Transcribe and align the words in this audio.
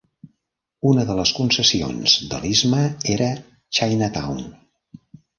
Una 0.91 1.01
de 1.09 1.17
les 1.17 1.33
concessions 1.39 2.15
de 2.31 2.39
l'istme 2.45 2.79
era 3.17 3.27
"China 3.79 4.09
Town". 4.17 4.41